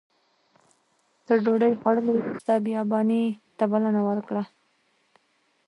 [1.25, 3.23] تر ډوډۍ خوړلو وروسته بیاباني
[3.57, 4.43] ته بلنه ورکړه.